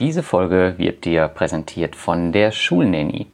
[0.00, 3.26] Diese Folge wird dir präsentiert von der Schulnanny.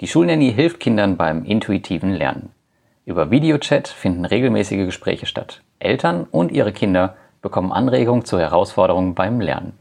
[0.00, 2.50] Die Schulnanny hilft Kindern beim intuitiven Lernen.
[3.04, 5.60] Über Videochat finden regelmäßige Gespräche statt.
[5.80, 9.72] Eltern und ihre Kinder bekommen Anregungen zu Herausforderungen beim Lernen.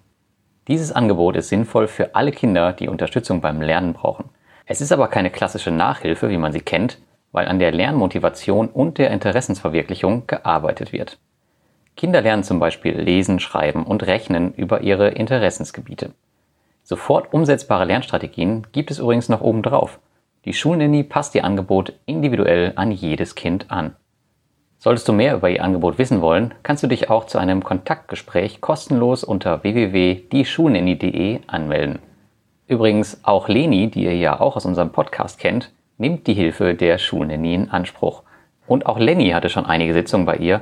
[0.68, 4.32] Dieses Angebot ist sinnvoll für alle Kinder, die Unterstützung beim Lernen brauchen.
[4.66, 6.98] Es ist aber keine klassische Nachhilfe, wie man sie kennt,
[7.32, 11.20] weil an der Lernmotivation und der Interessensverwirklichung gearbeitet wird.
[11.98, 16.12] Kinder lernen zum Beispiel lesen, schreiben und rechnen über ihre Interessensgebiete.
[16.84, 20.00] Sofort umsetzbare Lernstrategien gibt es übrigens noch obendrauf.
[20.46, 23.96] Die Schulnanny passt ihr Angebot individuell an jedes Kind an.
[24.78, 28.62] Solltest du mehr über ihr Angebot wissen wollen, kannst du dich auch zu einem Kontaktgespräch
[28.62, 31.98] kostenlos unter www.dieschulnanny.de anmelden.
[32.68, 37.00] Übrigens, auch Leni, die ihr ja auch aus unserem Podcast kennt, nimmt die Hilfe der
[37.00, 38.22] Schulnanny in Anspruch.
[38.68, 40.62] Und auch Lenny hatte schon einige Sitzungen bei ihr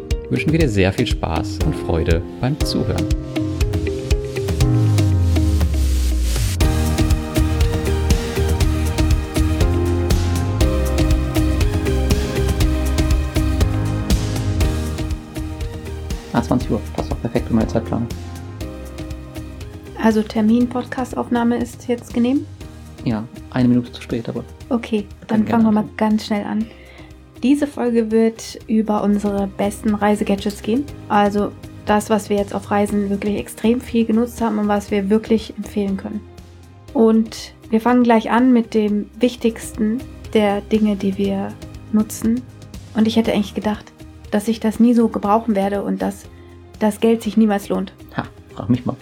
[0.31, 3.05] wünschen wir dir sehr viel Spaß und Freude beim Zuhören.
[16.31, 16.81] Ah, 20 Uhr.
[16.95, 18.07] Passt auch perfekt in meine Zeitplanung.
[20.01, 22.45] Also Termin Podcast-Aufnahme ist jetzt genehm?
[23.03, 24.45] Ja, eine Minute zu spät, aber.
[24.69, 26.65] Okay, dann fangen wir mal ganz schnell an.
[27.43, 30.85] Diese Folge wird über unsere besten Reisegadgets gehen.
[31.09, 31.51] Also
[31.85, 35.53] das, was wir jetzt auf Reisen wirklich extrem viel genutzt haben und was wir wirklich
[35.57, 36.21] empfehlen können.
[36.93, 39.99] Und wir fangen gleich an mit dem wichtigsten
[40.33, 41.49] der Dinge, die wir
[41.91, 42.41] nutzen.
[42.95, 43.85] Und ich hätte eigentlich gedacht,
[44.29, 46.25] dass ich das nie so gebrauchen werde und dass
[46.79, 47.93] das Geld sich niemals lohnt.
[48.15, 48.23] Ha,
[48.55, 48.95] frag mich mal,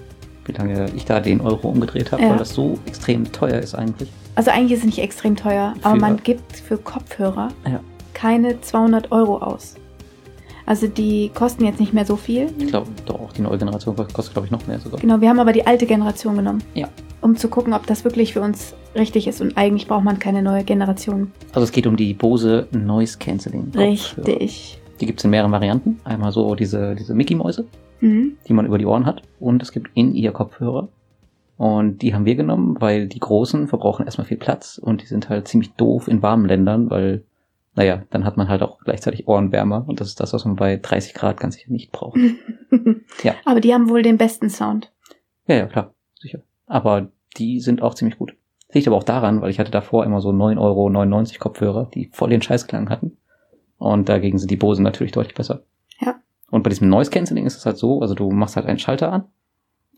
[0.45, 2.29] wie lange ich da den Euro umgedreht habe, Ja.
[2.31, 4.09] weil das so extrem teuer ist eigentlich.
[4.35, 7.79] Also eigentlich ist es nicht extrem teuer, aber Für- man gibt für Kopfhörer Ja.
[8.19, 9.75] Keine 200 Euro aus.
[10.65, 12.47] Also die kosten jetzt nicht mehr so viel.
[12.59, 14.99] Ich glaube, doch auch die neue Generation kostet, glaube ich, noch mehr sogar.
[14.99, 16.61] Genau, wir haben aber die alte Generation genommen.
[16.75, 16.89] Ja.
[17.21, 19.41] Um zu gucken, ob das wirklich für uns richtig ist.
[19.41, 21.31] Und eigentlich braucht man keine neue Generation.
[21.53, 23.71] Also es geht um die Bose Noise Cancelling.
[23.75, 24.79] Richtig.
[24.99, 25.99] Die gibt es in mehreren Varianten.
[26.03, 27.65] Einmal so diese, diese Mickey-Mäuse,
[28.01, 28.33] Mhm.
[28.47, 29.21] die man über die Ohren hat.
[29.39, 30.89] Und es gibt in ihr Kopfhörer.
[31.57, 35.27] Und die haben wir genommen, weil die großen verbrauchen erstmal viel Platz und die sind
[35.29, 37.23] halt ziemlich doof in warmen Ländern, weil,
[37.79, 40.75] naja, dann hat man halt auch gleichzeitig Ohrenwärmer und das ist das, was man bei
[40.75, 42.19] 30 Grad ganz sicher nicht braucht.
[43.23, 43.35] Ja.
[43.43, 44.93] Aber die haben wohl den besten Sound.
[45.47, 46.39] Ja, ja, klar, sicher.
[46.67, 48.35] Aber die sind auch ziemlich gut.
[48.67, 52.09] Das liegt aber auch daran, weil ich hatte davor immer so 9,99 Euro Kopfhörer, die
[52.13, 53.17] voll den Scheißklang hatten.
[53.77, 55.63] Und dagegen sind die Bose natürlich deutlich besser.
[55.99, 56.19] Ja.
[56.51, 59.11] Und bei diesem Noise Cancelling ist es halt so, also du machst halt einen Schalter
[59.11, 59.25] an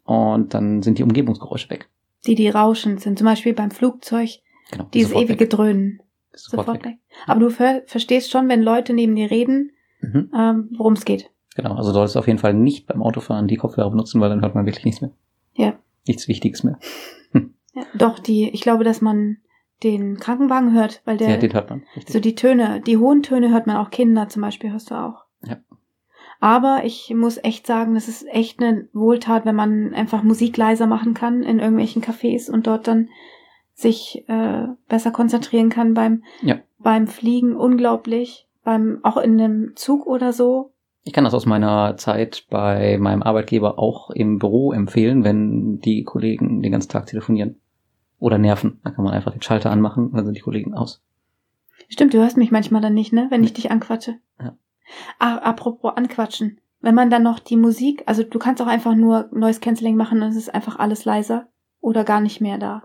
[0.03, 1.89] und dann sind die Umgebungsgeräusche weg.
[2.25, 3.17] Die, die rauschend sind.
[3.17, 4.29] Zum Beispiel beim Flugzeug.
[4.71, 4.87] Genau.
[4.93, 5.49] Dieses ewige weg.
[5.49, 6.01] Dröhnen.
[6.33, 6.93] Sofort, Sofort weg.
[6.93, 6.99] weg.
[7.27, 9.71] Aber du ver verstehst schon, wenn Leute neben dir reden,
[10.01, 10.31] Mhm.
[10.35, 11.29] ähm, worum es geht.
[11.55, 14.41] Genau, also solltest du auf jeden Fall nicht beim Autofahren die Kopfhörer benutzen, weil dann
[14.41, 15.11] hört man wirklich nichts mehr.
[15.53, 15.73] Ja.
[16.07, 16.79] Nichts Wichtiges mehr.
[17.73, 19.37] Ja, doch, die, ich glaube, dass man
[19.81, 21.83] den Krankenwagen hört, weil der, ja, den hört man.
[21.95, 22.11] Richtig.
[22.11, 25.23] so die Töne, die hohen Töne hört man auch Kinder zum Beispiel, hörst du auch.
[25.45, 25.55] Ja.
[26.41, 30.85] Aber ich muss echt sagen, das ist echt eine Wohltat, wenn man einfach Musik leiser
[30.85, 33.07] machen kann in irgendwelchen Cafés und dort dann
[33.81, 36.57] sich äh, besser konzentrieren kann beim, Ja.
[36.79, 37.55] beim Fliegen.
[37.55, 38.47] Unglaublich.
[38.63, 40.71] Beim, auch in einem Zug oder so.
[41.03, 46.03] Ich kann das aus meiner Zeit bei meinem Arbeitgeber auch im Büro empfehlen, wenn die
[46.03, 47.59] Kollegen den ganzen Tag telefonieren
[48.19, 48.79] oder nerven.
[48.83, 51.01] Dann kann man einfach den Schalter anmachen und dann sind die Kollegen aus.
[51.89, 53.27] Stimmt, du hörst mich manchmal dann nicht, ne?
[53.31, 54.17] Wenn ich dich anquatsche.
[54.39, 54.55] Ja.
[55.17, 56.59] Ah, apropos anquatschen.
[56.81, 60.21] Wenn man dann noch die Musik, also du kannst auch einfach nur Noise Cancelling machen
[60.21, 61.47] und es ist einfach alles leiser
[61.79, 62.83] oder gar nicht mehr da.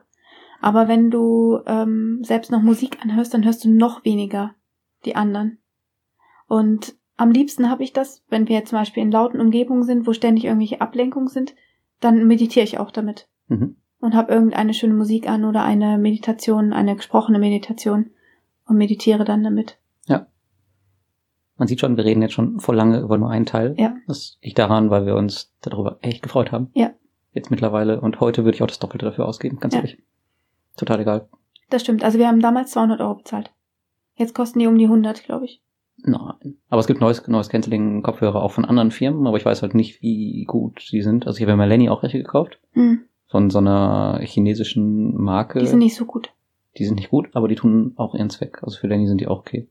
[0.60, 4.54] Aber wenn du ähm, selbst noch Musik anhörst, dann hörst du noch weniger
[5.04, 5.58] die anderen.
[6.48, 10.12] Und am liebsten habe ich das, wenn wir zum Beispiel in lauten Umgebungen sind, wo
[10.12, 11.54] ständig irgendwelche Ablenkungen sind,
[12.00, 13.76] dann meditiere ich auch damit Mhm.
[14.00, 18.10] und habe irgendeine schöne Musik an oder eine Meditation, eine gesprochene Meditation
[18.66, 19.78] und meditiere dann damit.
[21.58, 23.74] Man sieht schon, wir reden jetzt schon voll lange über nur einen Teil.
[23.78, 23.96] Ja.
[24.06, 26.70] Das liegt daran, weil wir uns darüber echt gefreut haben.
[26.74, 26.90] Ja.
[27.32, 27.98] Jetzt mittlerweile.
[28.00, 29.80] Und heute würde ich auch das Doppelte dafür ausgeben, ganz Ja.
[29.80, 30.02] ehrlich.
[30.76, 31.28] Total egal.
[31.70, 32.04] Das stimmt.
[32.04, 33.52] Also wir haben damals 200 Euro bezahlt.
[34.14, 35.60] Jetzt kosten die um die 100, glaube ich.
[35.98, 36.58] Nein.
[36.68, 40.02] Aber es gibt neues, neues Canceling-Kopfhörer auch von anderen Firmen, aber ich weiß halt nicht,
[40.02, 41.26] wie gut sie sind.
[41.26, 42.58] Also ich habe ja mal Lenny auch welche gekauft.
[42.72, 43.00] Hm.
[43.28, 45.58] von so einer chinesischen Marke.
[45.58, 46.30] Die sind nicht so gut.
[46.78, 48.62] Die sind nicht gut, aber die tun auch ihren Zweck.
[48.62, 49.66] Also für Lenny sind die auch okay.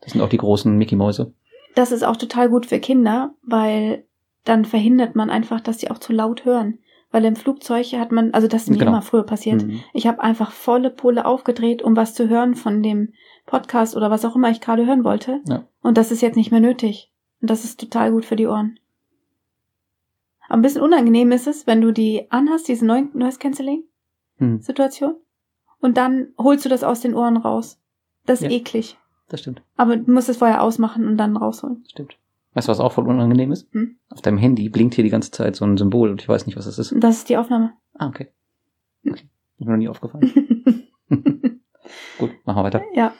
[0.00, 1.32] Das sind auch die großen Mickey-Mäuse.
[1.74, 4.04] Das ist auch total gut für Kinder, weil
[4.44, 6.78] dann verhindert man einfach, dass sie auch zu laut hören.
[7.14, 8.90] Weil im Flugzeug hat man, also das ist mir Genau.
[8.90, 9.80] immer früher passiert, Mhm.
[9.92, 13.12] ich habe einfach volle Pulle aufgedreht, um was zu hören von dem
[13.46, 15.40] Podcast oder was auch immer ich gerade hören wollte.
[15.46, 15.64] Ja.
[15.80, 17.12] Und das ist jetzt nicht mehr nötig.
[17.40, 18.80] Und das ist total gut für die Ohren.
[20.46, 23.84] Aber ein bisschen unangenehm ist es, wenn du die anhast, diese Neu- Noise Cancelling
[24.38, 24.60] Mhm.
[24.60, 25.14] Situation,
[25.80, 27.78] und dann holst du das aus den Ohren raus.
[28.26, 28.56] Das ist Ja.
[28.58, 28.98] eklig.
[29.28, 29.62] Das stimmt.
[29.76, 31.82] Aber du musst es vorher ausmachen und dann rausholen.
[31.84, 32.16] Das stimmt.
[32.54, 33.72] Weißt du, was auch voll unangenehm ist?
[33.72, 33.96] Hm?
[34.10, 36.56] Auf deinem Handy blinkt hier die ganze Zeit so ein Symbol und ich weiß nicht,
[36.56, 36.94] was das ist.
[36.96, 37.72] Das ist die Aufnahme.
[37.94, 38.28] Ah, okay.
[39.06, 39.28] Okay.
[39.58, 40.32] Ist mir noch nie aufgefallen.
[42.18, 42.82] Gut, machen wir weiter.
[42.94, 43.12] ja.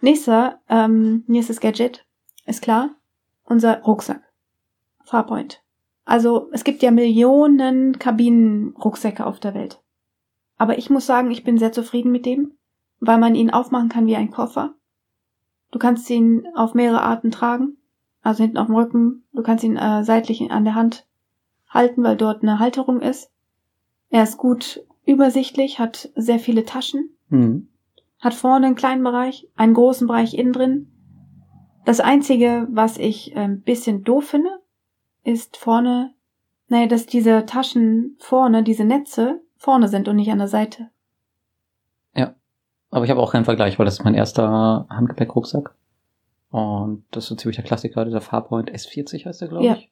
[0.00, 2.06] Nächster, ähm, nächstes Gadget
[2.46, 2.90] ist klar.
[3.44, 4.22] Unser Rucksack.
[5.04, 5.62] Farpoint.
[6.04, 9.82] Also es gibt ja Millionen Kabinenrucksäcke auf der Welt.
[10.56, 12.52] Aber ich muss sagen, ich bin sehr zufrieden mit dem,
[13.00, 14.74] weil man ihn aufmachen kann wie ein Koffer.
[15.70, 17.76] Du kannst ihn auf mehrere Arten tragen,
[18.22, 19.24] also hinten auf dem Rücken.
[19.32, 21.06] Du kannst ihn äh, seitlich an der Hand
[21.68, 23.30] halten, weil dort eine Halterung ist.
[24.10, 27.68] Er ist gut übersichtlich, hat sehr viele Taschen Mhm.
[28.20, 30.90] hat vorne einen kleinen Bereich, einen großen Bereich innen drin.
[31.84, 34.48] Das einzige, was ich ein bisschen doof finde,
[35.24, 36.14] ist vorne,
[36.68, 40.88] naja, dass diese Taschen vorne, diese Netze vorne sind und nicht an der Seite.
[42.90, 45.74] Aber ich habe auch keinen Vergleich, weil das ist mein erster Handgepäckrucksack.
[46.50, 49.74] Und das ist so ziemlich der Klassiker, dieser Farpoint S40 heißt der, glaube Ja.
[49.74, 49.90] ich.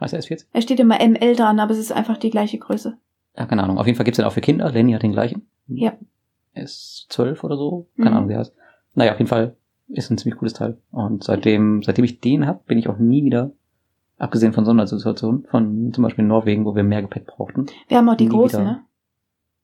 [0.00, 0.46] Heißt der S40?
[0.52, 2.98] Er steht immer ML dran, aber es ist einfach die gleiche Größe.
[3.36, 3.78] Ja, keine Ahnung.
[3.78, 4.70] Auf jeden Fall gibt's den auch für Kinder.
[4.70, 5.46] Lenny hat den gleichen.
[5.68, 5.92] Ja.
[6.54, 7.86] S12 oder so.
[7.96, 8.16] Keine Mhm.
[8.16, 8.54] Ahnung, wie er heißt.
[8.94, 9.56] Naja, auf jeden Fall
[9.88, 10.78] ist ein ziemlich cooles Teil.
[10.90, 13.52] Und seitdem, seitdem ich den hab, bin ich auch nie wieder,
[14.18, 17.66] abgesehen von Sondersituationen, von zum Beispiel Norwegen, wo wir mehr Gepäck brauchten.
[17.88, 18.70] Wir haben auch die großen, wieder.
[18.70, 18.82] ne?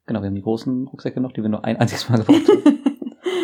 [0.07, 2.79] Genau, wir haben die großen Rucksäcke noch, die wir nur ein einziges Mal gebraucht haben.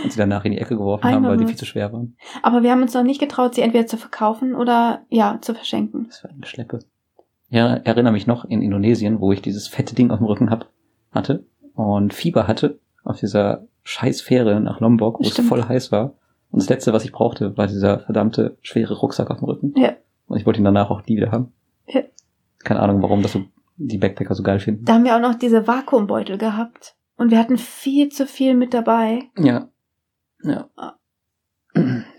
[0.04, 2.16] und sie danach in die Ecke geworfen haben, weil die viel zu schwer waren.
[2.42, 6.06] aber wir haben uns noch nicht getraut, sie entweder zu verkaufen oder ja, zu verschenken.
[6.08, 6.80] Das war eine Schleppe.
[7.48, 10.68] Ja, erinnere mich noch in Indonesien, wo ich dieses fette Ding auf dem Rücken hab,
[11.10, 15.38] hatte und Fieber hatte auf dieser scheiß Fähre nach Lombok, wo Stimmt.
[15.40, 16.14] es voll heiß war.
[16.50, 19.74] Und das letzte, was ich brauchte, war dieser verdammte schwere Rucksack auf dem Rücken.
[19.76, 19.94] Ja.
[20.26, 21.52] Und ich wollte ihn danach auch nie wieder haben.
[21.86, 22.02] Ja.
[22.62, 23.42] Keine Ahnung, warum das so
[23.76, 24.84] die Backpacker so geil finden.
[24.84, 26.94] Da haben wir auch noch diese Vakuumbeutel gehabt.
[27.16, 29.24] Und wir hatten viel zu viel mit dabei.
[29.38, 29.68] Ja.
[30.44, 30.69] Ja.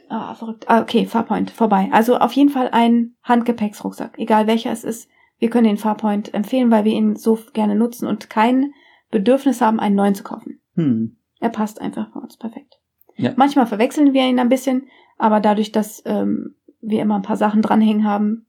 [0.09, 0.65] Ah, verrückt.
[0.67, 1.89] Ah, okay, Farpoint, vorbei.
[1.91, 5.09] Also auf jeden Fall ein Handgepäcksrucksack, egal welcher es ist.
[5.39, 8.73] Wir können den Farpoint empfehlen, weil wir ihn so gerne nutzen und kein
[9.11, 10.61] Bedürfnis haben, einen neuen zu kaufen.
[10.75, 11.17] Hm.
[11.39, 12.79] Er passt einfach bei uns perfekt.
[13.15, 13.33] Ja.
[13.35, 14.87] Manchmal verwechseln wir ihn ein bisschen,
[15.17, 18.45] aber dadurch, dass ähm, wir immer ein paar Sachen dranhängen haben,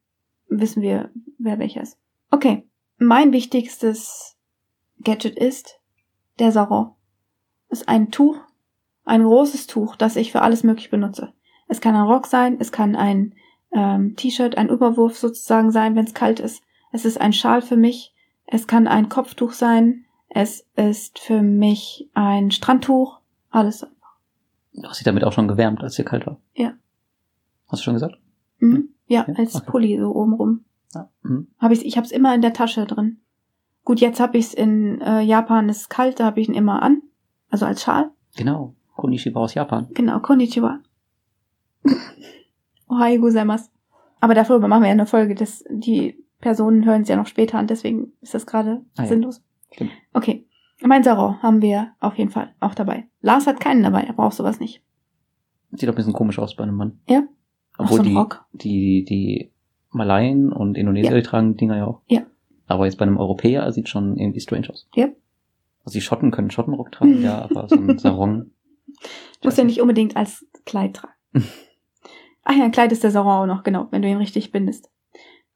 [0.48, 1.98] wissen wir, wer welcher ist.
[2.30, 2.68] Okay,
[2.98, 4.36] mein wichtigstes
[5.02, 5.80] Gadget ist
[6.38, 6.94] der Sarong.
[7.68, 8.38] Ist ein Tuch,
[9.06, 11.32] ein großes Tuch, das ich für alles möglich benutze.
[11.68, 13.34] Es kann ein Rock sein, es kann ein
[13.72, 16.62] ähm, T-Shirt, ein Überwurf sozusagen sein, wenn es kalt ist.
[16.92, 18.14] Es ist ein Schal für mich.
[18.46, 20.04] Es kann ein Kopftuch sein.
[20.28, 23.20] Es ist für mich ein Strandtuch.
[23.50, 23.86] Alles.
[24.74, 26.38] Du hast dich damit auch schon gewärmt, als dir kalt war.
[26.54, 26.74] Ja.
[27.68, 28.18] Hast du schon gesagt?
[28.58, 28.90] Mhm.
[29.06, 29.66] Ja, Ja, als okay.
[29.66, 30.64] Pulli so obenrum.
[30.94, 31.08] Ja.
[31.22, 31.48] Hm.
[31.58, 33.20] Hab ich's, ich habe es immer in der Tasche drin.
[33.84, 36.82] Gut, jetzt habe ich es in äh, Japan, ist kalt, da habe ich ihn immer
[36.82, 37.02] an.
[37.50, 38.10] Also als Schal.
[38.36, 38.74] Genau.
[39.06, 39.86] Konishiba aus Japan.
[39.94, 40.80] Genau, konnichiwa.
[42.88, 43.70] Ohio gozaimasu.
[44.20, 45.34] Aber darüber machen wir ja eine Folge.
[45.34, 49.06] Das, die Personen hören es ja noch später an, deswegen ist das gerade Ah ja.
[49.08, 49.42] sinnlos.
[49.72, 49.90] Stimmt.
[50.12, 50.44] Okay.
[50.82, 53.06] Mein Sarau haben wir auf jeden Fall auch dabei.
[53.22, 54.82] Lars hat keinen dabei, er braucht sowas nicht.
[55.72, 56.98] Sieht doch ein bisschen komisch aus bei einem Mann.
[57.08, 57.22] Ja.
[57.78, 58.44] Obwohl so ein die, Rock.
[58.52, 59.50] die, die
[59.90, 61.16] Malayen und Indonesier, Ja.
[61.16, 62.00] die tragen die Dinger ja auch.
[62.08, 62.22] Ja.
[62.66, 64.88] Aber jetzt bei einem Europäer sieht schon irgendwie strange aus.
[64.94, 65.06] Ja.
[65.84, 68.50] Also die Schotten können Schottenrock tragen, ja, aber so ein Sarong.
[69.42, 71.14] Muss ja nicht unbedingt als Kleid tragen.
[72.44, 74.90] Ach ja, ein Kleid ist der Sarau auch noch, genau, wenn du ihn richtig bindest.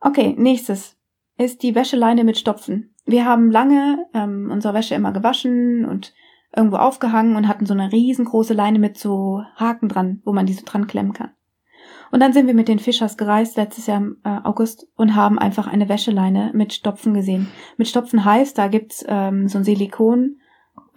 [0.01, 0.97] Okay, nächstes
[1.39, 2.95] ist die Wäscheleine mit Stopfen.
[3.07, 6.13] Wir haben lange ähm, unsere Wäsche immer gewaschen und
[6.55, 10.53] irgendwo aufgehangen und hatten so eine riesengroße Leine mit so Haken dran, wo man die
[10.53, 11.31] so dran klemmen kann.
[12.11, 15.39] Und dann sind wir mit den Fischers gereist, letztes Jahr im äh, August, und haben
[15.39, 17.49] einfach eine Wäscheleine mit Stopfen gesehen.
[17.77, 20.40] Mit Stopfen heißt, da gibt's ähm, so ein Silikon,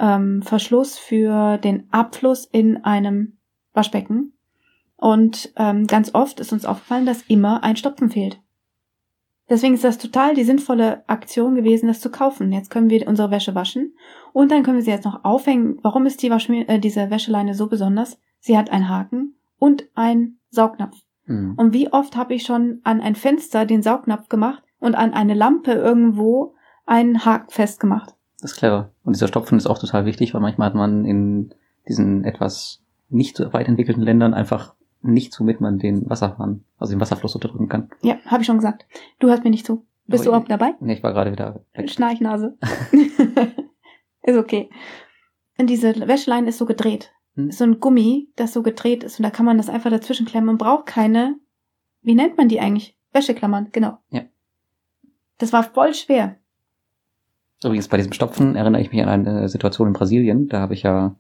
[0.04, 3.38] ähm, Verschluss für den Abfluss in einem
[3.74, 4.34] Waschbecken.
[4.98, 8.40] Und ähm, ganz oft ist uns aufgefallen, dass immer ein Stopfen fehlt.
[9.50, 12.52] Deswegen ist das total die sinnvolle Aktion gewesen, das zu kaufen.
[12.52, 13.94] Jetzt können wir unsere Wäsche waschen
[14.32, 15.80] und dann können wir sie jetzt noch aufhängen.
[15.82, 18.20] Warum ist die Waschmi äh, diese Wäscheleine so besonders?
[18.40, 20.98] Sie hat einen Haken und einen Saugnapf.
[21.26, 21.54] Hm.
[21.58, 25.34] Und wie oft habe ich schon an ein Fenster den Saugnapf gemacht und an eine
[25.34, 26.56] Lampe irgendwo
[26.86, 28.16] einen Haken festgemacht.
[28.44, 28.92] Das ist clever.
[29.06, 31.56] Und dieser Stopfen ist auch total wichtig, weil manchmal hat man in
[31.88, 37.00] diesen etwas nicht so weit entwickelten Ländern einfach nichts, womit man den Wasserhahn, also den
[37.00, 37.90] Wasserfluss unterdrücken kann.
[38.02, 38.86] Ja, habe ich schon gesagt.
[39.20, 39.86] Du hörst mir nicht zu.
[40.08, 40.76] Bist du Aber überhaupt dabei?
[40.82, 41.90] Nee, ich war gerade wieder weg.
[41.90, 42.58] Schnarchnase.
[44.24, 44.70] ist okay.
[45.58, 47.14] Und diese Wäscheleine ist so gedreht.
[47.36, 47.48] Hm?
[47.48, 50.26] Ist so ein Gummi, das so gedreht ist und da kann man das einfach dazwischen
[50.26, 51.38] klemmen und braucht keine,
[52.02, 52.98] wie nennt man die eigentlich?
[53.14, 54.00] Wäscheklammern, genau.
[54.10, 54.24] Ja.
[55.38, 56.40] Das war voll schwer.
[57.64, 60.48] Übrigens, bei diesem Stopfen erinnere ich mich an eine Situation in Brasilien.
[60.48, 61.16] Da habe ich ja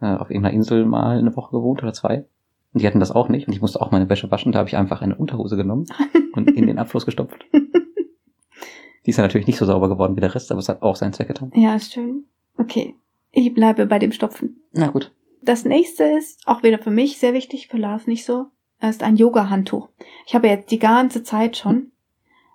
[0.00, 2.24] äh, auf irgendeiner Insel mal eine Woche gewohnt oder zwei.
[2.72, 3.46] Und die hatten das auch nicht.
[3.46, 4.52] Und ich musste auch meine Wäsche waschen.
[4.52, 5.86] Da habe ich einfach eine Unterhose genommen
[6.32, 7.44] und in den Abfluss gestopft.
[7.52, 10.96] Die ist ja natürlich nicht so sauber geworden wie der Rest, aber es hat auch
[10.96, 11.52] seinen Zweck getan.
[11.54, 12.24] Ja, ist schön.
[12.56, 12.94] Okay.
[13.32, 14.62] Ich bleibe bei dem Stopfen.
[14.72, 15.12] Na gut.
[15.42, 18.46] Das nächste ist auch wieder für mich sehr wichtig, für Lars nicht so.
[18.80, 19.88] Ist ein Yoga-Handtuch.
[20.26, 21.92] Ich habe jetzt die ganze Zeit schon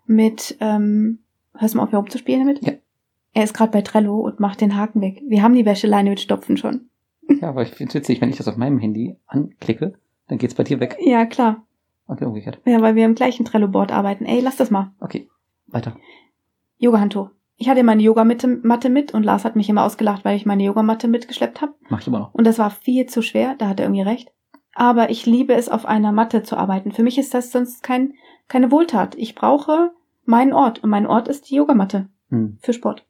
[0.05, 1.19] mit, ähm,
[1.55, 2.61] hörst du mal auf, hier rumzuspielen damit?
[3.33, 5.21] Er ist gerade bei Trello und macht den Haken weg.
[5.27, 6.89] Wir haben die Wäscheleine mit Stopfen schon.
[7.41, 9.93] Ja, aber ich finde es witzig, wenn ich das auf meinem Handy anklicke,
[10.27, 10.97] dann geht's bei dir weg.
[10.99, 11.63] Ja, klar.
[12.07, 12.59] Okay, umgekehrt.
[12.65, 14.25] Ja, weil wir im gleichen Trello-Board arbeiten.
[14.25, 14.91] Ey, lass das mal.
[14.99, 15.29] Okay,
[15.67, 15.95] weiter.
[16.79, 17.29] Yoga-Handtuch.
[17.57, 21.07] Ich hatte meine Yogamatte mit und Lars hat mich immer ausgelacht, weil ich meine Yogamatte
[21.07, 21.73] mitgeschleppt habe.
[21.89, 22.33] Mach ich immer noch.
[22.33, 24.31] Und das war viel zu schwer, da hat er irgendwie recht.
[24.73, 26.93] Aber ich liebe es, auf einer Matte zu arbeiten.
[26.93, 28.13] Für mich ist das sonst kein,
[28.47, 29.15] keine Wohltat.
[29.15, 29.91] Ich brauche
[30.25, 32.57] meinen Ort und mein Ort ist die Yogamatte Hm.
[32.61, 33.05] für Sport.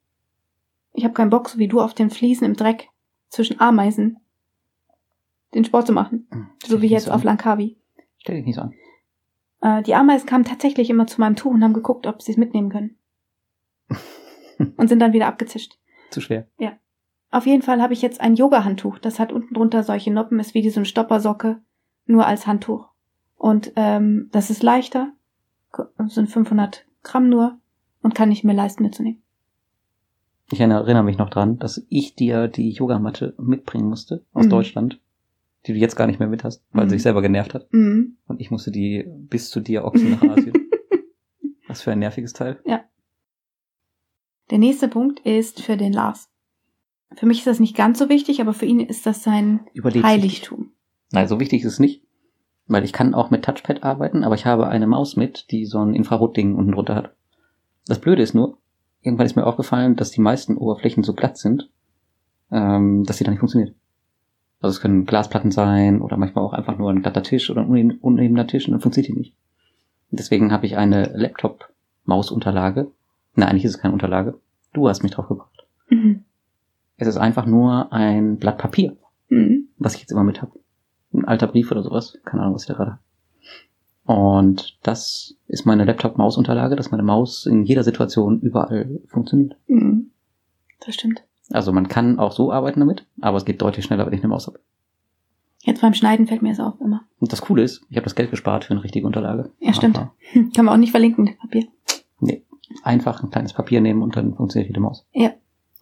[0.94, 2.90] Ich habe keinen Bock, so wie du, auf den Fliesen im Dreck
[3.30, 4.18] zwischen Ameisen
[5.54, 6.28] den Sport zu machen.
[6.32, 6.48] Hm.
[6.66, 7.38] So wie jetzt auf so an.
[7.38, 7.78] Langkawi.
[8.18, 8.74] Stell dich nicht so an.
[9.62, 12.38] Äh, die Ameisen kamen tatsächlich immer zu meinem Tuch und haben geguckt, ob sie es
[12.38, 12.98] mitnehmen können.
[14.78, 15.78] und sind dann wieder abgezischt.
[16.12, 16.48] Zu schwer.
[17.32, 18.98] Auf jeden Fall habe ich jetzt ein Yoga-Handtuch.
[18.98, 21.62] Das hat unten drunter solche Noppen, ist wie so eine Stoppersocke,
[22.06, 22.90] nur als Handtuch.
[23.36, 25.14] Und ähm, das ist leichter,
[26.08, 27.60] sind 500 Gramm nur
[28.02, 29.22] und kann ich mir leisten mitzunehmen.
[30.52, 34.50] Ich erinnere mich noch dran, dass ich dir die Yogamatte mitbringen musste aus Mhm.
[34.50, 35.00] Deutschland,
[35.68, 36.90] die du jetzt gar nicht mehr mit hast, weil Mhm.
[36.90, 37.72] sie sich selber genervt hat.
[37.72, 38.18] Mhm.
[38.28, 40.54] Und ich musste die bis zu dir ochsen nach Asien.
[41.68, 42.60] Was für ein nerviges Teil.
[44.50, 46.30] Der nächste Punkt ist für den Lars.
[47.16, 50.08] Für mich ist das nicht ganz so wichtig, aber für ihn ist das sein Überlebst
[50.08, 50.72] Heiligtum.
[51.12, 52.04] Nein, so wichtig ist es nicht.
[52.66, 55.80] Weil ich kann auch mit Touchpad arbeiten, aber ich habe eine Maus mit, die so
[55.80, 57.16] ein Infrarotding unten drunter hat.
[57.88, 58.58] Das Blöde ist nur,
[59.02, 61.70] irgendwann ist mir aufgefallen, dass die meisten Oberflächen so glatt sind,
[62.52, 63.76] ähm, dass sie dann nicht funktioniert.
[64.62, 67.70] Also es können Glasplatten sein oder manchmal auch einfach nur ein glatter Tisch oder ein
[67.70, 69.36] uneben- unebener Tisch und dann funktioniert die nicht.
[70.12, 72.92] Deswegen habe ich eine Laptop-Mausunterlage.
[73.36, 74.40] Nein, eigentlich ist es keine Unterlage.
[74.74, 75.66] Du hast mich drauf gebracht.
[75.90, 76.26] Mhm.
[76.98, 78.98] Es ist einfach nur ein Blatt Papier
[79.30, 79.68] Mhm.
[79.78, 80.54] was ich jetzt immer mit habe.
[81.14, 82.18] Ein alter Brief oder sowas.
[82.26, 83.02] Keine Ahnung, was ich da gerade habe.
[84.06, 89.58] Und das ist meine Laptop-Maus-Unterlage, dass meine Maus in jeder Situation überall funktioniert.
[89.68, 90.12] Mhm.
[90.80, 91.24] Das stimmt.
[91.52, 94.30] Also man kann auch so arbeiten damit, aber es geht deutlich schneller, wenn ich eine
[94.30, 94.60] Maus habe.
[95.64, 97.02] Jetzt beim Schneiden fällt mir das auf immer.
[97.20, 99.52] Und das Coole ist, ich habe das Geld gespart für eine richtige Unterlage.
[99.60, 99.98] Ja, stimmt.
[99.98, 100.14] Aber
[100.56, 101.68] Kann man auch nicht verlinken, das Papier.
[102.20, 102.44] Nee,
[102.84, 105.06] einfach ein kleines Papier nehmen und dann funktioniert jede Maus.
[105.12, 105.32] Ja.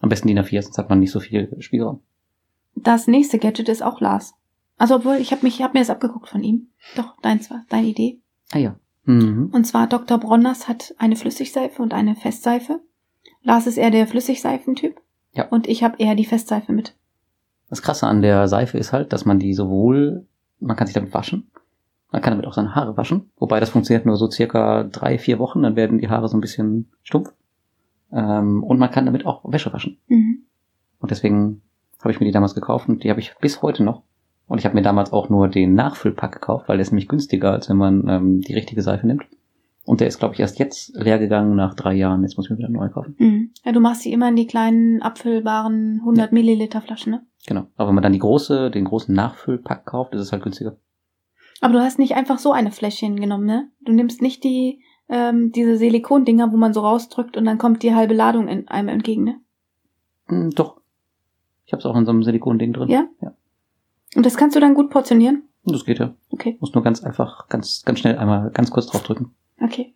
[0.00, 2.00] Am besten DIN A4, sonst hat man nicht so viel Spielraum.
[2.74, 4.34] Das nächste Gadget ist auch Lars.
[4.78, 6.68] Also obwohl, ich habe mich, ich habe mir das abgeguckt von ihm.
[6.96, 8.20] Doch, deins war deine Idee.
[8.52, 8.76] Ah ja.
[9.08, 9.48] Mhm.
[9.52, 10.18] Und zwar Dr.
[10.18, 12.80] Bronners hat eine Flüssigseife und eine Festseife.
[13.42, 15.00] Lars ist eher der Flüssigseifentyp.
[15.32, 15.48] Ja.
[15.48, 16.94] Und ich habe eher die Festseife mit.
[17.70, 20.26] Das Krasse an der Seife ist halt, dass man die sowohl,
[20.60, 21.50] man kann sich damit waschen,
[22.10, 25.38] man kann damit auch seine Haare waschen, wobei das funktioniert nur so circa drei, vier
[25.38, 27.32] Wochen, dann werden die Haare so ein bisschen stumpf.
[28.12, 29.98] Ähm, und man kann damit auch Wäsche waschen.
[30.08, 30.44] Mhm.
[30.98, 31.62] Und deswegen
[32.00, 34.02] habe ich mir die damals gekauft und die habe ich bis heute noch.
[34.48, 37.52] Und ich habe mir damals auch nur den Nachfüllpack gekauft, weil der ist nämlich günstiger,
[37.52, 39.24] als wenn man ähm, die richtige Seife nimmt.
[39.84, 42.22] Und der ist, glaube ich, erst jetzt leer gegangen nach drei Jahren.
[42.22, 43.14] Jetzt muss ich mir wieder neu kaufen.
[43.18, 43.50] Mhm.
[43.64, 47.26] Ja, du machst sie immer in die kleinen abfüllbaren 100 Milliliter Flaschen, ne?
[47.46, 47.66] Genau.
[47.76, 50.76] Aber wenn man dann die große, den großen Nachfüllpack kauft, ist es halt günstiger.
[51.60, 53.70] Aber du hast nicht einfach so eine Fläschchen genommen, ne?
[53.80, 57.94] Du nimmst nicht die, ähm, diese Silikondinger, wo man so rausdrückt und dann kommt die
[57.94, 59.40] halbe Ladung in einem entgegen, ne?
[60.26, 60.80] Hm, doch.
[61.64, 62.88] Ich habe es auch in so einem Silikonding drin.
[62.88, 63.06] Ja?
[63.22, 63.32] ja.
[64.18, 65.44] Und das kannst du dann gut portionieren?
[65.64, 66.12] Das geht ja.
[66.30, 69.30] Okay, Muss nur ganz einfach, ganz, ganz schnell einmal ganz kurz draufdrücken.
[69.62, 69.94] okay.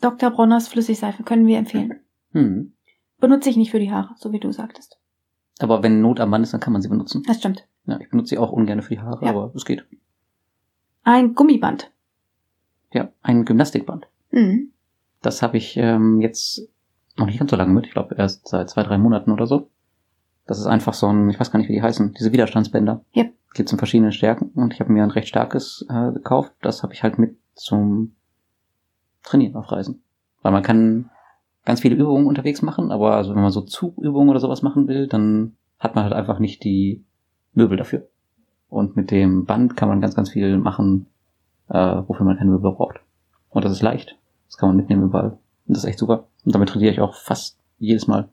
[0.00, 0.30] Dr.
[0.32, 2.00] Bronners Flüssigseife können wir empfehlen.
[2.32, 2.72] Hm.
[3.20, 4.98] Benutze ich nicht für die Haare, so wie du sagtest.
[5.60, 7.22] Aber wenn Not am Mann ist, dann kann man sie benutzen.
[7.24, 7.68] Das stimmt.
[7.86, 9.30] Ja, ich benutze sie auch ungern für die Haare, Ja.
[9.30, 9.86] aber es geht.
[11.04, 11.92] Ein Gummiband.
[12.92, 14.08] Ja, ein Gymnastikband.
[14.32, 14.72] Mhm.
[15.20, 16.62] Das habe ich ähm, jetzt
[17.16, 17.86] noch nicht ganz so lange mit.
[17.86, 19.70] Ich glaube erst seit zwei, drei Monaten oder so.
[20.46, 23.04] Das ist einfach so ein, ich weiß gar nicht, wie die heißen, diese Widerstandsbänder.
[23.12, 23.24] Ja.
[23.54, 26.52] Gibt's in verschiedenen Stärken und ich habe mir ein recht starkes äh, gekauft.
[26.62, 28.14] Das habe ich halt mit zum
[29.22, 30.02] Trainieren auf Reisen.
[30.40, 31.10] Weil man kann
[31.64, 35.06] ganz viele Übungen unterwegs machen, aber also wenn man so Zugübungen oder sowas machen will,
[35.06, 37.04] dann hat man halt einfach nicht die
[37.52, 38.08] Möbel dafür.
[38.68, 41.06] Und mit dem Band kann man ganz, ganz viel machen,
[41.68, 43.00] äh, wofür man keine Möbel braucht.
[43.50, 44.16] Und das ist leicht.
[44.48, 45.38] Das kann man mitnehmen überall.
[45.66, 46.26] Und das ist echt super.
[46.44, 48.28] Und damit trainiere ich auch fast jedes Mal.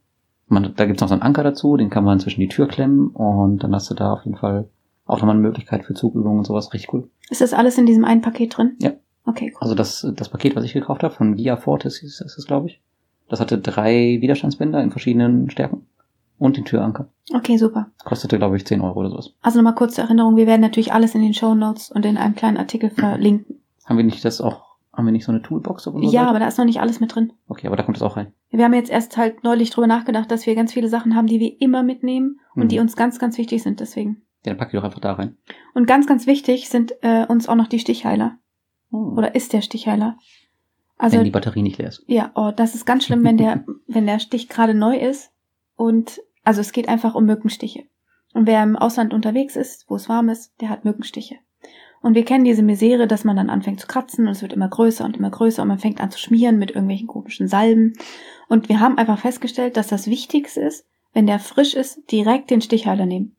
[0.50, 3.10] Man, da gibt's noch so einen Anker dazu, den kann man zwischen die Tür klemmen
[3.10, 4.68] und dann hast du da auf jeden Fall
[5.06, 6.74] auch nochmal eine Möglichkeit für Zugübungen und sowas.
[6.74, 7.10] Richtig cool.
[7.30, 8.76] Ist das alles in diesem einen Paket drin?
[8.80, 8.92] Ja.
[9.26, 9.62] Okay, cool.
[9.62, 12.82] Also das, das Paket, was ich gekauft habe, von Via Fortis ist, es, glaube ich.
[13.28, 15.86] Das hatte drei Widerstandsbänder in verschiedenen Stärken
[16.40, 17.10] und den Türanker.
[17.34, 17.92] Okay, super.
[18.04, 19.34] Kostete, glaube ich, 10 Euro oder sowas.
[19.42, 22.36] Also nochmal kurze Erinnerung, wir werden natürlich alles in den Show Notes und in einem
[22.36, 23.58] kleinen Artikel verlinken.
[23.86, 24.69] Haben wir nicht das auch,
[25.00, 26.28] haben wir nicht so eine Toolbox auf Ja, Seite?
[26.28, 27.34] aber da ist noch nicht alles mit drin.
[27.48, 28.34] Okay, aber da kommt es auch rein.
[28.52, 31.40] Wir haben jetzt erst halt neulich drüber nachgedacht, dass wir ganz viele Sachen haben, die
[31.40, 32.68] wir immer mitnehmen und Mhm.
[32.68, 34.22] die uns ganz, ganz wichtig sind deswegen.
[34.46, 35.38] Ja, dann pack die doch einfach da rein.
[35.74, 38.38] Und ganz, ganz wichtig sind äh, uns auch noch die Stichheiler.
[38.92, 39.14] Oh.
[39.18, 40.18] Oder ist der Stichheiler?
[40.98, 42.04] Also wenn die Batterie nicht leer ist.
[42.08, 45.32] Ja, oh, das ist ganz schlimm, wenn der, wenn der Stich gerade neu ist.
[45.76, 47.84] Und also es geht einfach um Mückenstiche.
[48.34, 51.36] Und wer im Ausland unterwegs ist, wo es warm ist, der hat Mückenstiche.
[52.02, 54.70] Und wir kennen diese Misere, dass man dann anfängt zu kratzen und es wird immer
[54.70, 57.94] größer und immer größer und man fängt an zu schmieren mit irgendwelchen komischen Salben.
[58.48, 62.62] Und wir haben einfach festgestellt, dass das Wichtigste ist, wenn der frisch ist, direkt den
[62.62, 63.36] Stichhalter nehmen.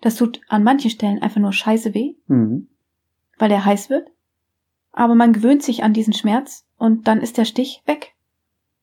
[0.00, 2.68] Das tut an manchen Stellen einfach nur scheiße weh, Mhm.
[3.38, 4.10] weil der heiß wird.
[4.92, 8.14] Aber man gewöhnt sich an diesen Schmerz und dann ist der Stich weg.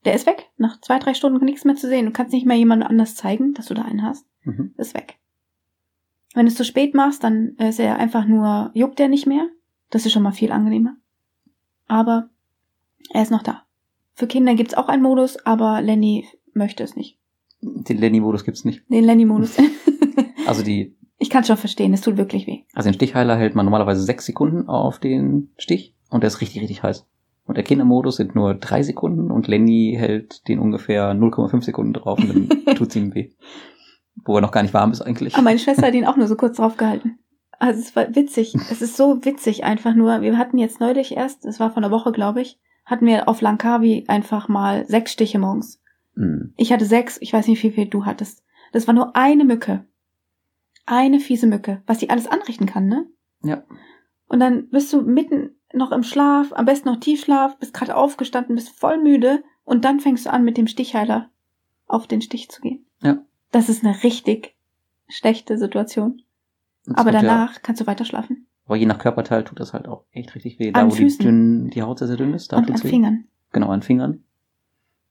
[0.06, 0.50] Der ist weg.
[0.58, 2.06] Nach zwei, drei Stunden nichts mehr zu sehen.
[2.06, 4.26] Du kannst nicht mehr jemand anders zeigen, dass du da einen hast.
[4.44, 4.74] Mhm.
[4.78, 5.18] Ist weg.
[6.36, 9.48] Wenn du es zu spät machst, dann ist er einfach nur, juckt er nicht mehr.
[9.90, 10.96] Das ist schon mal viel angenehmer.
[11.88, 12.30] Aber
[13.12, 13.64] er ist noch da.
[14.14, 17.18] Für Kinder gibt's auch einen Modus, aber Lenny möchte es nicht.
[17.62, 18.84] Den Lenny-Modus gibt's nicht.
[18.90, 19.58] Den Lenny-Modus.
[20.48, 22.66] Also die, ich kann schon verstehen, es tut wirklich weh.
[22.74, 26.62] also den Stichheiler hält man normalerweise sechs Sekunden auf den Stich und der ist richtig,
[26.62, 27.08] richtig heiß.
[27.46, 32.20] Und der Kindermodus sind nur drei Sekunden und Lenny hält den ungefähr 0,5 Sekunden drauf
[32.20, 33.32] und dann tut's ihm weh.
[34.26, 35.36] Wo er noch gar nicht warm ist eigentlich.
[35.36, 37.20] Aber meine Schwester hat ihn auch nur so kurz drauf gehalten.
[37.60, 38.56] Also es war witzig.
[38.70, 40.22] Es ist so witzig einfach nur.
[40.22, 43.42] Wir hatten jetzt neulich erst, es war von der Woche, glaube ich, hatten wir auf
[43.42, 45.82] Langkawi einfach mal sechs Stiche morgens.
[46.16, 46.54] Mhm.
[46.58, 48.44] Ich hatte sechs, ich weiß nicht, wie viel du hattest.
[48.74, 49.86] Das war nur eine Mücke.
[50.86, 53.08] Eine fiese Mücke, was die alles anrichten kann, ne?
[53.44, 53.64] Ja.
[54.28, 58.56] Und dann bist du mitten noch im Schlaf, am besten noch Tiefschlaf, bist gerade aufgestanden,
[58.56, 61.30] bist voll müde und dann fängst du an, mit dem Stichheiler
[61.88, 62.86] auf den Stich zu gehen.
[63.02, 63.18] Ja.
[63.56, 64.54] Das ist eine richtig
[65.08, 66.22] schlechte Situation.
[66.88, 68.48] Und Aber tut ja- danach kannst du weiter schlafen.
[68.66, 70.68] Aber je nach Körperteil tut das halt auch echt richtig weh.
[70.68, 71.24] An Da, wo die, Füßen.
[71.26, 72.88] dünn, die Haut sehr, sehr dünn ist, da und an weh.
[72.90, 73.24] Fingern.
[73.54, 74.26] Genau, an Fingern.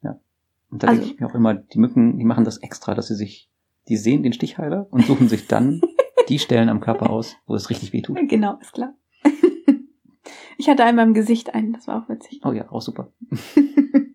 [0.02, 0.20] Ja.
[0.70, 3.06] Und da Also- denke ich mir auch immer, die Mücken, die machen das extra, dass
[3.06, 3.48] sie sich,
[3.88, 5.80] die sehen den Stichheiler und suchen sich dann
[6.28, 8.18] die Stellen am Körper aus, wo es richtig weh tut.
[8.28, 8.92] Genau, ist klar.
[10.58, 12.42] ich hatte einmal im Gesicht einen, das war auch witzig.
[12.44, 13.10] Oh ja, auch super.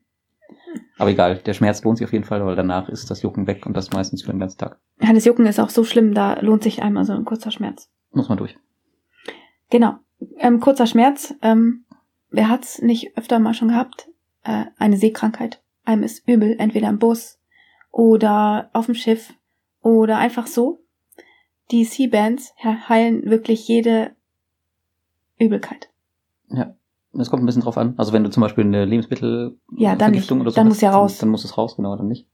[0.99, 3.65] Aber egal, der Schmerz lohnt sich auf jeden Fall, weil danach ist das Jucken weg
[3.65, 4.79] und das meistens für den ganzen Tag.
[5.01, 7.89] Ja, das Jucken ist auch so schlimm, da lohnt sich einmal so ein kurzer Schmerz.
[8.11, 8.57] Muss man durch.
[9.69, 9.95] Genau.
[10.37, 11.33] Ähm, kurzer Schmerz.
[11.41, 11.85] Ähm,
[12.29, 14.09] wer hat's nicht öfter mal schon gehabt?
[14.43, 15.61] Äh, eine Seekrankheit.
[15.85, 17.39] Einem ist übel, entweder im Bus
[17.91, 19.33] oder auf dem Schiff
[19.81, 20.83] oder einfach so.
[21.71, 24.11] Die Sea-Bands heilen wirklich jede
[25.37, 25.89] Übelkeit.
[26.49, 26.75] Ja.
[27.17, 27.95] Es kommt ein bisschen drauf an.
[27.97, 30.19] Also wenn du zum Beispiel eine Lebensmittel Ja, dann nicht.
[30.21, 31.17] Vergiftung oder so Dann hast, muss ja raus.
[31.17, 32.27] Dann, dann muss es raus, genau, dann nicht.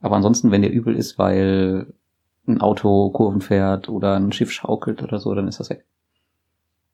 [0.00, 1.94] Aber ansonsten, wenn dir übel ist, weil
[2.46, 5.86] ein Auto Kurven fährt oder ein Schiff schaukelt oder so, dann ist das weg.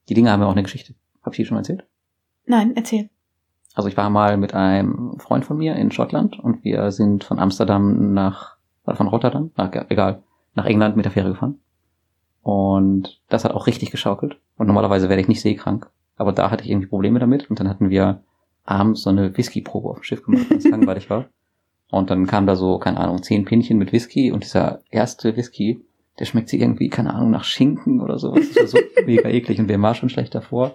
[0.08, 0.94] Die Dinge haben ja auch eine Geschichte.
[1.22, 1.84] Hab ich die schon erzählt?
[2.46, 3.10] Nein, erzähl.
[3.74, 7.38] Also ich war mal mit einem Freund von mir in Schottland und wir sind von
[7.38, 10.22] Amsterdam nach, oder von Rotterdam, nach, egal,
[10.54, 11.60] nach England mit der Fähre gefahren.
[12.42, 14.38] Und das hat auch richtig geschaukelt.
[14.56, 15.90] Und normalerweise werde ich nicht seekrank.
[16.18, 17.48] Aber da hatte ich irgendwie Probleme damit.
[17.48, 18.22] Und dann hatten wir
[18.64, 21.26] abends so eine Whisky-Probe auf dem Schiff gemacht, als es langweilig war.
[21.90, 25.80] Und dann kam da so, keine Ahnung, zehn Pinchen mit Whisky und dieser erste Whisky,
[26.18, 28.46] der schmeckt sie irgendwie, keine Ahnung, nach Schinken oder sowas.
[28.48, 30.74] Das war so mega eklig und mir war schon schlecht davor.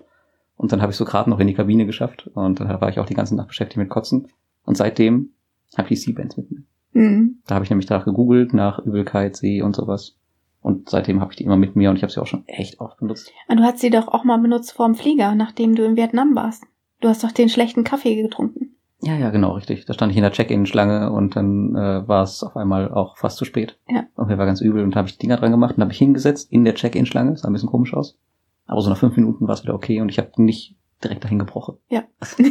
[0.56, 3.00] Und dann habe ich so gerade noch in die Kabine geschafft und dann war ich
[3.00, 4.28] auch die ganze Nacht beschäftigt mit Kotzen.
[4.66, 5.30] Und seitdem
[5.78, 6.64] habe ich die Sea-Bands mit mir.
[6.94, 7.40] Mhm.
[7.46, 10.16] Da habe ich nämlich danach gegoogelt, nach Übelkeit, See und sowas.
[10.64, 12.80] Und seitdem habe ich die immer mit mir und ich habe sie auch schon echt
[12.80, 13.32] oft benutzt.
[13.50, 16.64] Und du hast sie doch auch mal benutzt vorm Flieger, nachdem du in Vietnam warst.
[17.02, 18.78] Du hast doch den schlechten Kaffee getrunken.
[19.02, 19.84] Ja, ja, genau, richtig.
[19.86, 23.36] Da stand ich in der Check-in-Schlange und dann äh, war es auf einmal auch fast
[23.36, 23.78] zu spät.
[23.90, 24.06] Ja.
[24.16, 25.98] Und mir war ganz übel und habe ich die Dinger dran gemacht und habe ich
[25.98, 27.36] hingesetzt in der Check-in-Schlange.
[27.36, 28.18] Sah ein bisschen komisch aus.
[28.66, 31.40] Aber so nach fünf Minuten war es wieder okay und ich habe nicht direkt dahin
[31.40, 31.78] gebrochen.
[31.90, 32.04] Ja.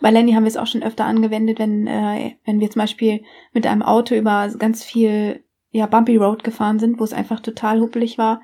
[0.00, 3.22] Bei Lenny haben wir es auch schon öfter angewendet, wenn, äh, wenn wir zum Beispiel
[3.52, 5.43] mit einem Auto über ganz viel
[5.74, 8.40] ja, Bumpy Road gefahren sind, wo es einfach total huppelig war.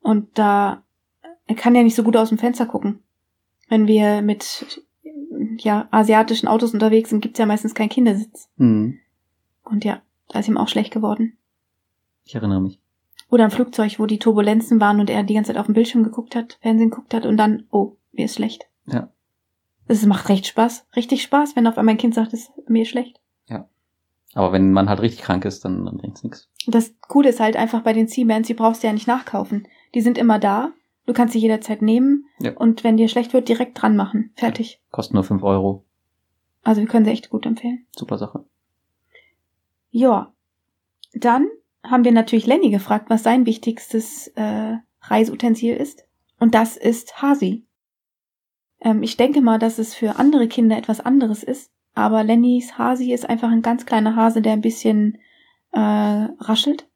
[0.00, 0.82] Und da
[1.46, 3.02] er kann ja nicht so gut aus dem Fenster gucken.
[3.68, 4.80] Wenn wir mit
[5.58, 8.48] ja, asiatischen Autos unterwegs sind, gibt's ja meistens keinen Kindersitz.
[8.56, 9.00] Mhm.
[9.64, 11.36] Und ja, da ist ihm auch schlecht geworden.
[12.24, 12.78] Ich erinnere mich.
[13.30, 16.04] Oder im Flugzeug, wo die Turbulenzen waren und er die ganze Zeit auf dem Bildschirm
[16.04, 18.66] geguckt hat, Fernsehen geguckt hat und dann, oh, mir ist schlecht.
[18.86, 19.08] Ja.
[19.88, 22.82] Es macht recht Spaß, richtig Spaß, wenn auf einmal ein Kind sagt, es ist mir
[22.82, 23.19] ist schlecht.
[24.34, 26.48] Aber wenn man halt richtig krank ist, dann, dann bringt's nichts.
[26.66, 29.66] Das Coole ist halt einfach bei den C-Bands, die brauchst du ja nicht nachkaufen.
[29.94, 30.72] Die sind immer da,
[31.06, 32.52] du kannst sie jederzeit nehmen Ja.
[32.56, 34.32] und wenn dir schlecht wird, direkt dran machen.
[34.36, 34.80] Fertig.
[34.90, 35.84] Kosten nur 5 Euro.
[36.62, 37.86] Also wir können sie echt gut empfehlen.
[37.96, 38.44] Super Sache.
[39.90, 40.32] Ja.
[41.14, 41.48] Dann
[41.82, 46.04] haben wir natürlich Lenny gefragt, was sein wichtigstes äh, Reiseutensil ist.
[46.38, 47.66] Und das ist Hasi.
[48.80, 51.72] Ähm, ich denke mal, dass es für andere Kinder etwas anderes ist.
[52.00, 55.18] Aber Lennys Hasi ist einfach ein ganz kleiner Hase, der ein bisschen
[55.72, 56.88] äh, raschelt.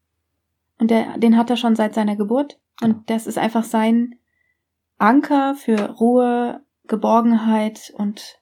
[0.78, 2.58] Und der, den hat er schon seit seiner Geburt.
[2.82, 4.16] Und das ist einfach sein
[4.98, 8.40] Anker für Ruhe, Geborgenheit und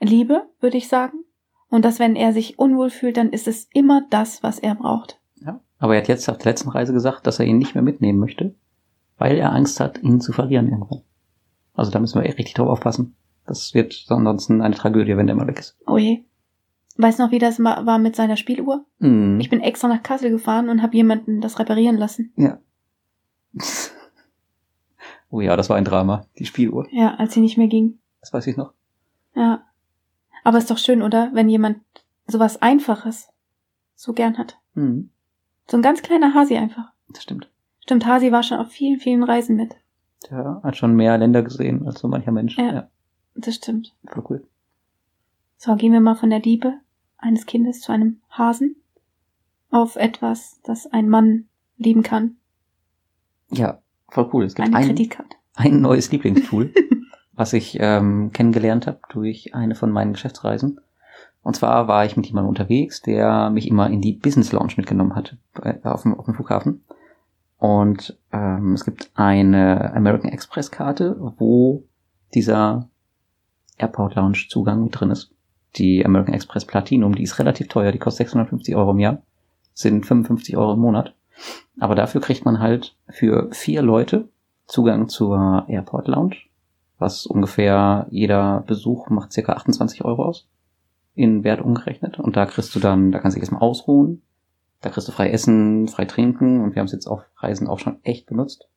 [0.00, 1.24] Liebe, würde ich sagen.
[1.68, 5.20] Und dass, wenn er sich unwohl fühlt, dann ist es immer das, was er braucht.
[5.44, 5.60] Ja.
[5.78, 8.18] Aber er hat jetzt auf der letzten Reise gesagt, dass er ihn nicht mehr mitnehmen
[8.18, 8.54] möchte,
[9.18, 11.02] weil er Angst hat, ihn zu verlieren irgendwann.
[11.72, 13.16] Also da müssen wir echt richtig drauf aufpassen.
[13.46, 15.76] Das wird ansonsten eine Tragödie, wenn der mal weg ist.
[15.86, 16.24] Oh je.
[16.96, 18.84] Weißt noch, wie das war mit seiner Spieluhr?
[18.98, 19.40] Mhm.
[19.40, 22.32] Ich bin extra nach Kassel gefahren und habe jemanden das reparieren lassen.
[22.36, 22.58] Ja.
[25.30, 26.26] oh ja, das war ein Drama.
[26.38, 26.86] Die Spieluhr.
[26.90, 27.98] Ja, als sie nicht mehr ging.
[28.20, 28.72] Das weiß ich noch.
[29.34, 29.64] Ja.
[30.44, 31.30] Aber ist doch schön, oder?
[31.34, 31.80] Wenn jemand
[32.26, 33.28] sowas Einfaches
[33.94, 34.58] so gern hat.
[34.74, 35.10] Mhm.
[35.66, 36.92] So ein ganz kleiner Hasi einfach.
[37.08, 37.50] Das stimmt.
[37.80, 39.76] Stimmt, Hasi war schon auf vielen, vielen Reisen mit.
[40.30, 42.56] Der hat schon mehr Länder gesehen als so mancher Mensch.
[42.56, 42.72] Ja.
[42.72, 42.90] ja
[43.34, 43.94] Das stimmt.
[44.06, 44.46] voll cool.
[45.56, 46.74] So, gehen wir mal von der Liebe
[47.18, 48.76] eines Kindes zu einem Hasen
[49.70, 51.46] auf etwas, das ein Mann
[51.78, 52.36] lieben kann.
[53.50, 54.44] Ja, voll cool.
[54.44, 55.36] Es gibt Eine ein, Kreditkarte.
[55.54, 56.72] ein neues Lieblingstool,
[57.32, 60.80] was ich ähm, kennengelernt habe durch eine von meinen Geschäftsreisen.
[61.42, 65.14] Und zwar war ich mit jemandem unterwegs, der mich immer in die Business Lounge mitgenommen
[65.14, 66.84] hat bei- auf dem, auf dem Flughafen.
[67.58, 71.84] Und ähm, es gibt eine American Express Karte, wo
[72.34, 72.88] dieser
[73.76, 75.30] Airport Lounge Zugang drin ist.
[75.76, 79.22] Die American Express Platinum, die ist relativ teuer, die kostet 650 Euro im Jahr,
[79.72, 81.14] sind 55 Euro im Monat.
[81.80, 84.28] Aber dafür kriegt man halt für vier Leute
[84.66, 86.36] Zugang zur Airport Lounge,
[86.98, 90.48] was ungefähr jeder Besuch macht circa 28 Euro aus,
[91.14, 92.18] in Wert umgerechnet.
[92.18, 94.22] Und da kriegst du dann, da kannst du dich erstmal ausruhen,
[94.80, 97.78] da kriegst du frei essen, frei trinken und wir haben es jetzt auf Reisen auch
[97.78, 98.68] schon echt benutzt.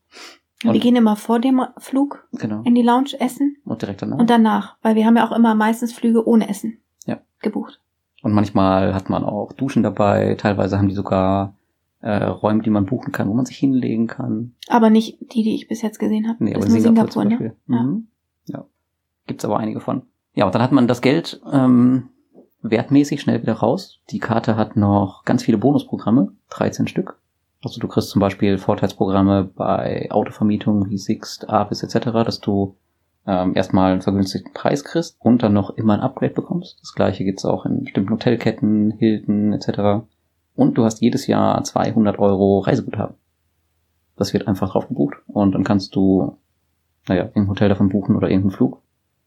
[0.62, 2.62] Wir Und- gehen immer vor dem Flug Genau.
[2.64, 4.18] in die Lounge essen Und direkt danach.
[4.18, 7.20] und danach, weil wir haben ja auch immer meistens Flüge ohne Essen Ja.
[7.42, 7.80] gebucht.
[8.24, 11.54] Und manchmal hat man auch Duschen dabei, teilweise haben die sogar
[12.02, 14.54] äh, Räume, die man buchen kann, wo man sich hinlegen kann.
[14.68, 16.44] Aber nicht die, die ich bis jetzt gesehen habe.
[16.44, 17.56] Nee, das aber nur Singapur, Singapur, ne?
[17.68, 17.84] Ja.
[17.84, 18.08] Mhm.
[18.46, 18.66] Ja.
[19.26, 20.04] Gibt's aber einige von.
[20.34, 22.10] Ja, und dann hat man das Geld ähm,
[22.62, 24.00] wertmäßig schnell wieder raus.
[24.12, 27.20] Die Karte hat noch ganz viele Bonusprogramme, 13 Stück.
[27.64, 32.78] Also du kriegst zum Beispiel Vorteilsprogramme bei Autovermietungen wie Sixt, Avis etc., dass du
[33.26, 36.80] ähm, erstmal einen vergünstigten Preis kriegst und dann noch immer ein Upgrade bekommst.
[36.82, 40.06] Das gleiche gibt's auch in bestimmten Hotelketten, Hilton etc.
[40.56, 43.16] Und du hast jedes Jahr 200 Euro Reiseguthaben.
[44.16, 46.38] Das wird einfach drauf gebucht und dann kannst du,
[47.08, 48.82] naja, irgendein Hotel davon buchen oder irgendeinen Flug.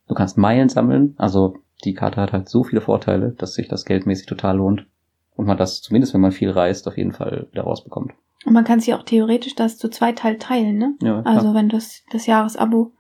[0.09, 3.85] Du kannst Meilen sammeln, also die Karte hat halt so viele Vorteile, dass sich das
[3.85, 4.87] geldmäßig total lohnt
[5.37, 8.13] und man das, zumindest wenn man viel reist, auf jeden Fall wieder rausbekommt.
[8.47, 10.95] Und man kann sich auch theoretisch das zu zwei Teil teilen, ne?
[11.03, 11.55] Ja, Also klar.
[11.55, 12.93] wenn du das, das Jahresabo,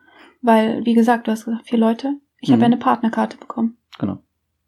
[0.43, 2.15] weil, wie gesagt, du hast gesagt, vier Leute.
[2.41, 2.63] Ich habe Mhm.
[2.63, 3.77] ja eine Partnerkarte bekommen.
[3.99, 4.19] genau.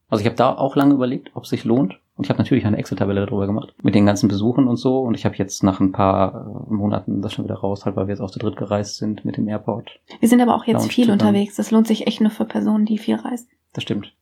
[0.09, 1.99] Also ich habe da auch lange überlegt, ob es sich lohnt.
[2.15, 5.01] Und ich habe natürlich eine Excel-Tabelle darüber gemacht, mit den ganzen Besuchen und so.
[5.01, 8.07] Und ich habe jetzt nach ein paar äh, Monaten das schon wieder raus, halt weil
[8.07, 9.99] wir jetzt auch zu dritt gereist sind mit dem Airport.
[10.21, 11.21] Wir sind aber auch jetzt Lounge viel zusammen.
[11.23, 11.57] unterwegs.
[11.57, 13.49] Das lohnt sich echt nur für Personen, die viel reisen.
[13.73, 14.15] Das stimmt.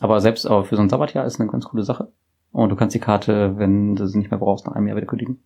[0.00, 2.12] Aber selbst auch für so ein Sabbatjahr ist eine ganz coole Sache.
[2.52, 5.06] Und du kannst die Karte, wenn du sie nicht mehr brauchst, nach einem Jahr wieder
[5.06, 5.42] kündigen.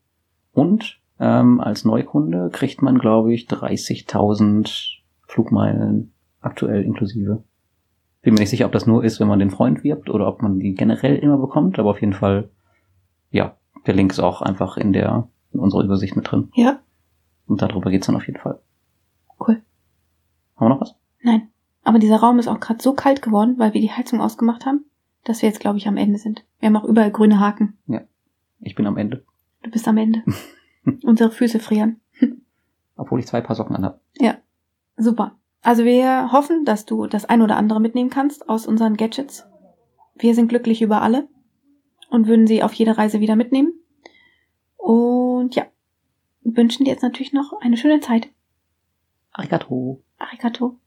[0.52, 7.42] Und ähm, als Neukunde kriegt man, glaube ich, 30.000 Flugmeilen aktuell inklusive.
[8.22, 10.42] Bin mir nicht sicher, ob das nur ist, wenn man den Freund wirbt oder ob
[10.42, 12.50] man die generell immer bekommt, aber auf jeden Fall,
[13.30, 16.48] ja, der Link ist auch einfach in der in unserer Übersicht mit drin.
[16.54, 16.80] Ja,
[17.46, 18.60] Und darüber geht's dann auf jeden Fall.
[19.40, 19.62] cool.
[20.56, 20.94] Haben wir noch was?
[21.22, 21.48] Nein.
[21.84, 24.84] Aber dieser Raum ist auch gerade so kalt geworden, weil wir die Heizung ausgemacht haben,
[25.24, 26.44] dass wir jetzt, glaube ich, am Ende sind.
[26.62, 27.76] Wir haben auch überall grüne Haken.
[28.60, 29.24] Ich bin am Ende.
[29.64, 30.22] Du bist am Ende.
[31.02, 32.00] Unsere Füße frieren.
[32.94, 34.00] Obwohl ich zwei Paar Socken anhab.
[34.96, 35.36] Super.
[35.60, 39.44] Also wir hoffen, dass du das ein oder andere mitnehmen kannst aus unseren Gadgets.
[40.14, 41.26] Wir sind glücklich über alle
[42.10, 43.72] und würden sie auf jede Reise wieder mitnehmen.
[44.76, 45.66] Und ja,
[46.42, 48.28] wünschen dir jetzt natürlich noch eine schöne Zeit.
[49.32, 50.00] Arigato.
[50.16, 50.78] Arigato.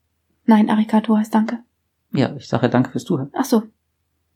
[0.45, 1.59] Nein, Arigato heißt Danke.
[2.13, 3.29] Ja, ich sage danke fürs Zuhören.
[3.33, 3.63] Ach so.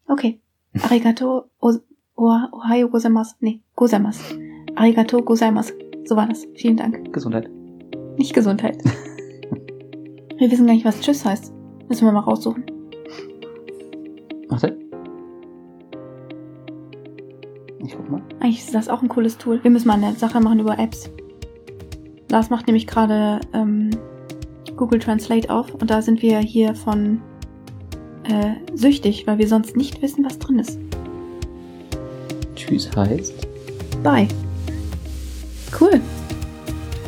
[0.06, 0.42] Okay.
[0.82, 1.74] Arigato o,
[2.16, 3.36] o, Ohio gozaimasu.
[3.40, 4.22] Nee, gozaimasu.
[4.76, 5.74] Arigato gozaimasu.
[6.06, 6.46] So war das.
[6.56, 7.12] Vielen Dank.
[7.14, 7.50] Gesundheit.
[8.18, 8.78] Nicht Gesundheit.
[10.38, 11.54] wir wissen gar nicht, was Tschüss heißt.
[11.88, 12.66] Müssen wir mal raussuchen.
[14.50, 14.78] Warte.
[17.80, 18.22] Ich guck mal.
[18.40, 19.64] Eigentlich ist das auch ein cooles Tool.
[19.64, 21.10] Wir müssen mal eine Sache machen über Apps.
[22.30, 23.90] Lars macht nämlich gerade ähm,
[24.76, 27.22] Google Translate auf und da sind wir hier von
[28.30, 30.78] äh, süchtig, weil wir sonst nicht wissen, was drin ist.
[32.56, 33.34] Tschüss heißt.
[34.04, 34.28] Bye.
[35.80, 36.00] Cool.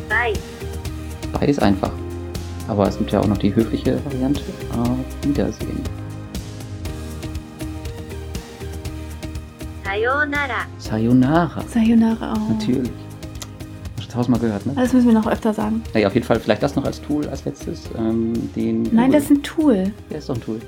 [0.08, 0.34] Bye.
[1.32, 1.90] Bye ist einfach.
[2.68, 4.42] Aber es gibt ja auch noch die höfliche Variante.
[4.72, 5.82] Auf Wiedersehen.
[9.84, 10.66] Sayonara.
[10.78, 11.64] Sayonara.
[11.68, 12.48] Sayonara auch.
[12.48, 12.90] Natürlich.
[12.90, 14.72] Hast du das tausendmal gehört, ne?
[14.74, 15.82] Das müssen wir noch öfter sagen.
[15.92, 17.90] Naja, auf jeden Fall vielleicht das noch als Tool als letztes.
[17.98, 19.12] Ähm, den Nein, Google.
[19.12, 19.92] das ist ein Tool.
[20.10, 20.60] Der ist doch ein Tool.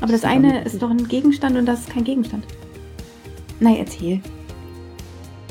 [0.00, 2.44] Aber das eine ist doch ein Gegenstand und das ist kein Gegenstand.
[3.60, 4.20] Nein, erzähl.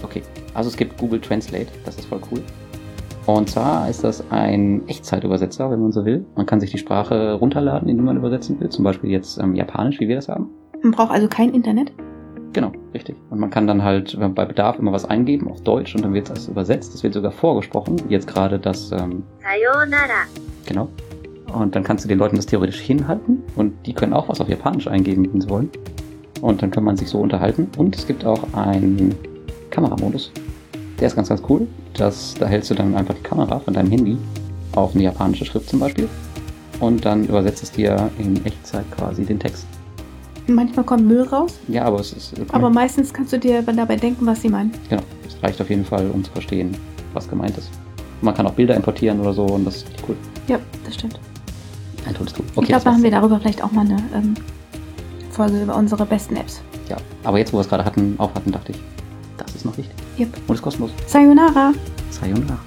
[0.04, 0.22] Okay,
[0.54, 2.42] also es gibt Google Translate, das ist voll cool.
[3.26, 6.26] Und zwar ist das ein Echtzeitübersetzer, wenn man so will.
[6.36, 8.70] Man kann sich die Sprache runterladen, in die man übersetzen will.
[8.70, 10.50] Zum Beispiel jetzt ähm, Japanisch, wie wir das haben.
[10.84, 11.92] Man braucht also kein Internet?
[12.54, 13.16] Genau, richtig.
[13.32, 16.30] Und man kann dann halt bei Bedarf immer was eingeben auf Deutsch und dann wird
[16.30, 16.94] das übersetzt.
[16.94, 17.96] Es wird sogar vorgesprochen.
[18.10, 18.92] Jetzt gerade das.
[18.92, 20.28] Ähm, Sayonara.
[20.66, 20.88] Genau.
[21.56, 24.50] Und dann kannst du den Leuten das theoretisch hinhalten und die können auch was auf
[24.50, 25.70] Japanisch eingeben, wenn sie wollen.
[26.42, 27.70] Und dann kann man sich so unterhalten.
[27.78, 29.16] Und es gibt auch einen
[29.72, 30.32] Kameramodus.
[31.00, 31.66] Der ist ganz, ganz cool.
[31.94, 34.18] Das, da hältst du dann einfach die Kamera von deinem Handy
[34.74, 36.10] auf eine japanische Schrift zum Beispiel.
[36.82, 39.66] Und dann übersetzt es dir in Echtzeit quasi den Text.
[40.48, 42.34] Manchmal kommt Müll raus, Ja, aber es ist.
[42.52, 44.72] aber meistens kannst du dir dabei denken, was sie meinen.
[44.90, 46.76] Genau, es reicht auf jeden Fall, um zu verstehen,
[47.14, 47.70] was gemeint ist.
[48.22, 50.16] Man kann auch Bilder importieren oder so und das ist cool.
[50.48, 51.18] Ja, das stimmt.
[52.06, 52.46] Ein tolles Tool.
[52.62, 54.36] ich glaube, da haben wir darüber vielleicht auch mal eine ähm,
[55.32, 56.62] Folge über unsere besten Apps.
[56.90, 58.80] Ja, aber jetzt, wo wir es gerade hatten, auf hatten, dachte ich,
[59.38, 59.96] das ist noch wichtig.
[60.20, 60.30] Yep.
[60.48, 60.92] Und ist kostenlos.
[61.08, 61.74] Sayonara!
[62.12, 62.58] Sayonara.